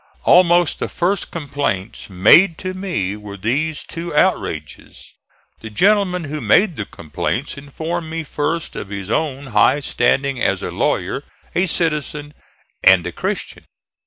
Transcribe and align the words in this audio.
Almost 0.23 0.79
the 0.79 0.89
first 0.89 1.29
complaints 1.29 2.09
made 2.09 2.57
to 2.57 2.73
me 2.73 3.15
were 3.15 3.37
these 3.37 3.83
two 3.83 4.15
outrages. 4.15 5.13
The 5.59 5.69
gentleman 5.69 6.23
who 6.23 6.41
made 6.41 6.75
the 6.75 6.85
complaints 6.85 7.55
informed 7.55 8.09
me 8.09 8.23
first 8.23 8.75
of 8.75 8.89
his 8.89 9.11
own 9.11 9.45
high 9.53 9.81
standing 9.81 10.41
as 10.41 10.63
a 10.63 10.71
lawyer, 10.71 11.23
a 11.53 11.67
citizen 11.67 12.33
and 12.83 13.05
a 13.05 13.11
Christian. 13.11 13.65